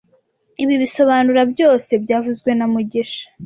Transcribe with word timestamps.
Ibi 0.63 0.75
bisobanura 0.83 1.41
byose 1.53 1.91
byavuzwe 2.03 2.49
na 2.55 2.65
mugisha 2.73 3.23